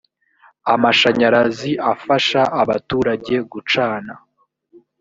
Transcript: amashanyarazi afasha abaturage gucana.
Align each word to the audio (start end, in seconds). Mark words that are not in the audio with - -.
amashanyarazi 0.73 1.71
afasha 1.91 2.41
abaturage 2.61 3.35
gucana. 3.51 4.13